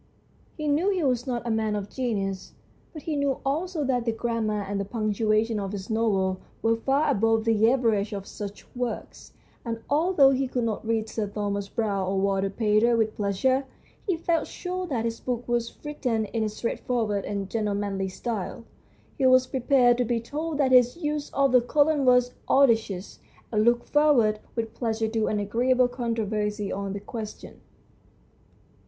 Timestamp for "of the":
21.29-21.61